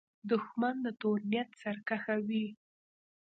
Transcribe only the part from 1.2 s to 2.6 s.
نیت سرکښه وي